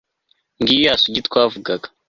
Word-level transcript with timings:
ngiyo 0.61 0.81
ya 0.87 0.95
sugi 1.01 1.21
twavugaga 1.27 1.87